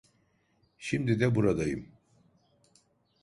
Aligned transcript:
Şimdi 0.77 1.19
de 1.19 1.35
buradayım. 1.35 1.91